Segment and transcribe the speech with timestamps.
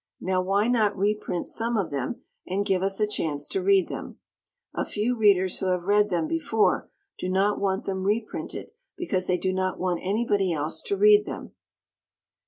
[0.19, 4.17] Now, why not reprint some of them and give us a chance to read them?
[4.73, 6.89] A few Readers who have read them before
[7.19, 11.51] do not want them reprinted because they do not want anybody else to read them.